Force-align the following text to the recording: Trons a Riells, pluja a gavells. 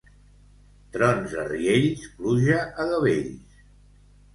Trons 0.95 1.37
a 1.43 1.45
Riells, 1.51 2.09
pluja 2.19 2.59
a 2.67 2.91
gavells. 2.95 3.67